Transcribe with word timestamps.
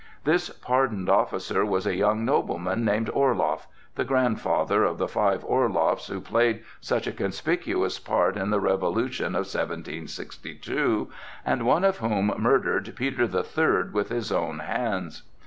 This 0.23 0.49
pardoned 0.49 1.11
officer 1.11 1.63
was 1.63 1.85
a 1.85 1.93
young 1.95 2.25
nobleman, 2.25 2.83
named 2.83 3.07
Orloff—the 3.13 4.03
grandfather 4.03 4.83
of 4.83 4.97
the 4.97 5.07
five 5.07 5.43
Orloffs 5.43 6.07
who 6.07 6.19
played 6.19 6.63
such 6.79 7.05
a 7.05 7.11
conspicuous 7.11 7.99
part 7.99 8.35
in 8.35 8.49
the 8.49 8.59
revolution 8.59 9.35
of 9.35 9.41
1762, 9.45 11.07
and 11.45 11.67
one 11.67 11.83
of 11.83 11.99
whom 11.99 12.33
murdered 12.39 12.91
Peter 12.95 13.27
the 13.27 13.43
Third 13.43 13.93
with 13.93 14.09
his 14.09 14.31
own 14.31 14.57
hands. 14.57 15.21